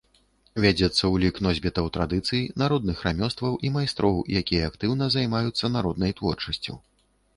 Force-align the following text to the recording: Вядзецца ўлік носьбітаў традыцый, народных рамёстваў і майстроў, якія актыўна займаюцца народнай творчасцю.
Вядзецца 0.63 1.03
ўлік 1.15 1.35
носьбітаў 1.47 1.89
традыцый, 1.97 2.41
народных 2.63 3.03
рамёстваў 3.09 3.53
і 3.69 3.73
майстроў, 3.75 4.15
якія 4.41 4.63
актыўна 4.73 5.13
займаюцца 5.17 5.73
народнай 5.79 6.11
творчасцю. 6.23 6.73